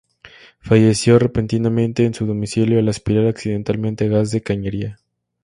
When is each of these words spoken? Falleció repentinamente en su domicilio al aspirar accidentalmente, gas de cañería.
Falleció 0.61 1.19
repentinamente 1.19 2.05
en 2.05 2.15
su 2.15 2.25
domicilio 2.25 2.79
al 2.79 2.89
aspirar 2.89 3.27
accidentalmente, 3.27 4.09
gas 4.09 4.31
de 4.31 4.41
cañería. 4.41 4.99